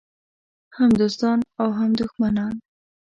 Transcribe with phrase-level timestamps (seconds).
[0.77, 2.53] هم دوستان او هم دښمنان.